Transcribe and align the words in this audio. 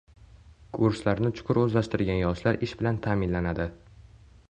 Kurslarni 0.77 1.31
chuqur 1.41 1.61
o‘zlashtirgan 1.65 2.19
yoshlar 2.25 2.61
ish 2.69 2.77
bilan 2.83 3.01
ta’minlanadi 3.09 3.73